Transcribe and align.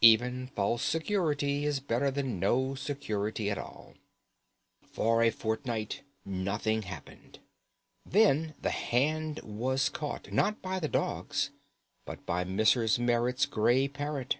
Even 0.00 0.46
false 0.46 0.84
security 0.84 1.64
is 1.66 1.80
better 1.80 2.08
than 2.08 2.38
no 2.38 2.76
security 2.76 3.50
at 3.50 3.58
all. 3.58 3.94
For 4.80 5.24
a 5.24 5.30
fortnight 5.30 6.02
nothing 6.24 6.82
happened. 6.82 7.40
Then 8.06 8.54
the 8.62 8.70
hand 8.70 9.40
was 9.40 9.88
caught, 9.88 10.30
not 10.32 10.62
by 10.62 10.78
the 10.78 10.86
dogs, 10.86 11.50
but 12.04 12.24
by 12.24 12.44
Mrs. 12.44 13.00
Merrit's 13.00 13.44
gray 13.44 13.88
parrot. 13.88 14.36